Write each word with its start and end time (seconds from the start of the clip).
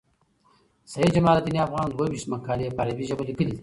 سید 0.93 1.09
جمال 1.15 1.37
الدین 1.37 1.57
افغان 1.63 1.87
دوه 1.89 2.07
ویشت 2.09 2.27
مقالي 2.33 2.65
په 2.75 2.81
عربي 2.83 3.03
ژبه 3.09 3.23
لیکلي 3.29 3.45
دي. 3.55 3.59